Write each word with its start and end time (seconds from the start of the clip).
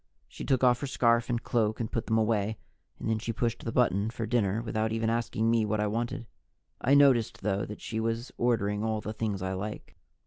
She 0.27 0.43
took 0.43 0.63
off 0.63 0.81
her 0.81 0.87
scarf 0.87 1.29
and 1.29 1.43
cloak 1.43 1.79
and 1.79 1.91
put 1.91 2.07
them 2.07 2.17
away, 2.17 2.57
and 2.97 3.07
then 3.07 3.19
she 3.19 3.31
pushed 3.31 3.63
the 3.63 3.71
button 3.71 4.09
for 4.09 4.25
dinner 4.25 4.59
without 4.63 4.91
even 4.91 5.11
asking 5.11 5.47
me 5.51 5.63
what 5.63 5.79
I 5.79 5.85
wanted. 5.85 6.25
I 6.81 6.95
noticed, 6.95 7.43
though, 7.43 7.65
that 7.65 7.81
she 7.81 7.99
was 7.99 8.31
ordering 8.35 8.83
all 8.83 8.99
the 8.99 9.13
things 9.13 9.43
I 9.43 9.53
like. 9.53 9.95